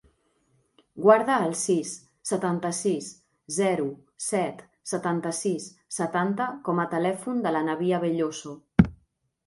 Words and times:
Guarda 1.03 1.35
el 1.49 1.53
sis, 1.63 1.91
setanta-sis, 2.29 3.11
zero, 3.59 3.87
set, 4.31 4.67
setanta-sis, 4.95 5.71
setanta 6.03 6.53
com 6.69 6.87
a 6.87 6.91
telèfon 6.99 7.47
de 7.49 7.57
l'Anabia 7.57 8.05
Belloso. 8.07 8.61